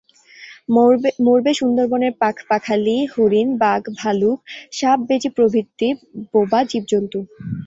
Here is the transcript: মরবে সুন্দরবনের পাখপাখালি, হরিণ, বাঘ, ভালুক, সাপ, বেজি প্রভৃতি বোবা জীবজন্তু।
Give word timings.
মরবে 1.25 1.51
সুন্দরবনের 1.59 2.13
পাখপাখালি, 2.21 2.97
হরিণ, 3.13 3.49
বাঘ, 3.63 3.81
ভালুক, 3.99 4.37
সাপ, 4.77 4.99
বেজি 5.07 5.29
প্রভৃতি 5.37 5.87
বোবা 6.31 6.59
জীবজন্তু। 6.71 7.19